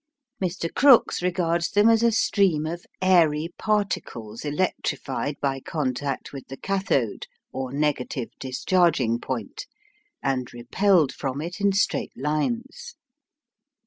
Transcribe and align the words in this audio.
Mr 0.41 0.73
Crookes 0.73 1.21
regards 1.21 1.69
them 1.69 1.87
as 1.87 2.01
a 2.01 2.11
stream 2.11 2.65
of 2.65 2.87
airy 3.03 3.49
particles 3.59 4.43
electrified 4.43 5.35
by 5.39 5.59
contact 5.59 6.33
with 6.33 6.47
the 6.47 6.57
cathode 6.57 7.27
or 7.51 7.71
negative 7.71 8.29
discharging 8.39 9.19
point, 9.19 9.67
and 10.23 10.51
repelled 10.55 11.13
from 11.13 11.39
it 11.39 11.61
in 11.61 11.71
straight 11.71 12.13
lines. 12.17 12.95